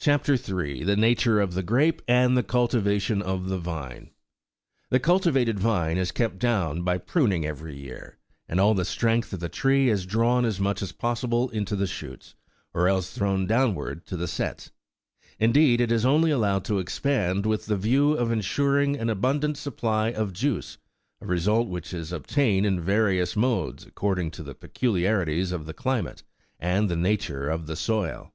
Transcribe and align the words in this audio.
CHAP. 0.00 0.24
3. 0.24 0.82
THE 0.82 0.96
NATURE 0.96 1.40
OF 1.40 1.54
THE 1.54 1.62
GEAPE, 1.62 2.02
AND 2.08 2.36
THE 2.36 2.42
CULTIVATION 2.42 3.22
OP 3.22 3.46
THE 3.46 3.58
VINE. 3.60 4.10
The 4.90 4.98
cultivated 4.98 5.60
vine 5.60 5.98
is 5.98 6.10
kept 6.10 6.40
down 6.40 6.82
by 6.82 6.98
pruning 6.98 7.46
every 7.46 7.76
year, 7.78 8.18
and 8.48 8.58
all 8.58 8.74
the 8.74 8.84
strength 8.84 9.32
of 9.32 9.38
the 9.38 9.48
tree 9.48 9.88
is 9.88 10.04
drawn 10.04 10.44
as 10.44 10.58
much 10.58 10.82
as 10.82 10.90
possible 10.90 11.48
into 11.50 11.76
the 11.76 11.86
shoots, 11.86 12.34
or 12.74 12.88
else 12.88 13.12
thrown 13.12 13.46
downwards 13.46 14.04
to 14.06 14.16
the 14.16 14.26
sets 14.26 14.72
;12 15.36 15.36
indeed, 15.38 15.80
it 15.80 15.92
is 15.92 16.04
only 16.04 16.32
allowed 16.32 16.64
to 16.64 16.80
expand 16.80 17.46
with 17.46 17.66
the 17.66 17.76
view 17.76 18.14
of 18.14 18.32
ensuring 18.32 18.96
an 18.96 19.08
abundant 19.08 19.56
supply 19.56 20.08
of 20.08 20.32
juice, 20.32 20.78
a 21.20 21.26
result 21.26 21.68
which 21.68 21.94
is 21.94 22.10
obtained 22.10 22.66
in 22.66 22.80
various 22.80 23.36
modes 23.36 23.86
according 23.86 24.32
to 24.32 24.42
the 24.42 24.56
peculiarities 24.56 25.52
of 25.52 25.66
the 25.66 25.72
climate 25.72 26.24
and 26.58 26.88
the 26.90 26.96
nature 26.96 27.48
of 27.48 27.68
the 27.68 27.76
soil. 27.76 28.32